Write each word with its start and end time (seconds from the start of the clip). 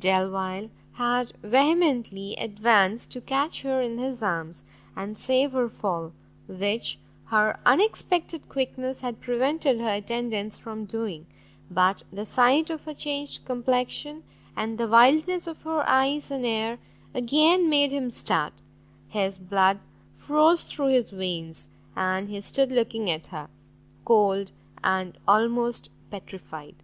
Delvile 0.00 0.70
had 0.94 1.34
vehemently 1.42 2.34
advanced 2.36 3.12
to 3.12 3.20
catch 3.20 3.60
her 3.60 3.82
in 3.82 3.98
his 3.98 4.22
arms 4.22 4.62
and 4.96 5.14
save 5.14 5.52
her 5.52 5.68
fall, 5.68 6.14
which 6.46 6.98
her 7.26 7.60
unexpected 7.66 8.48
quickness 8.48 9.02
had 9.02 9.20
prevented 9.20 9.80
her 9.80 9.92
attendants 9.92 10.56
from 10.56 10.86
doing; 10.86 11.26
but 11.70 12.02
the 12.10 12.24
sight 12.24 12.70
of 12.70 12.86
her 12.86 12.94
changed 12.94 13.44
complection, 13.44 14.22
and 14.56 14.78
the 14.78 14.88
wildness 14.88 15.46
of 15.46 15.60
her 15.64 15.86
eyes 15.86 16.30
and 16.30 16.46
air, 16.46 16.78
again 17.12 17.68
made 17.68 17.92
him 17.92 18.10
start, 18.10 18.54
his 19.08 19.36
blood 19.36 19.80
froze 20.14 20.62
through 20.62 20.88
his 20.88 21.10
veins, 21.10 21.68
and 21.94 22.30
he 22.30 22.40
stood 22.40 22.72
looking 22.72 23.10
at 23.10 23.26
her, 23.26 23.50
cold 24.06 24.50
and 24.82 25.18
almost 25.28 25.90
petrified. 26.10 26.76